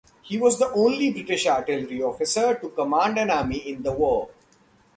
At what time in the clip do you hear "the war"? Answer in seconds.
3.83-4.29